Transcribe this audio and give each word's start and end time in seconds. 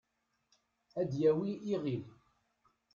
ad 1.01 1.11
yawi 1.21 1.51
iɣil 1.73 2.03